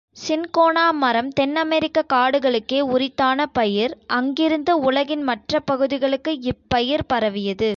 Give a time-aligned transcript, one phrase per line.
[0.17, 7.69] Cinchona மரம் தென்னமெரிக்கக் காடுகளுக்கே உரித்தான பயிர், அங்கிருந்து உலகின் மற்ற பகுதிகளுக்கு இப்பயிர் பரவியது.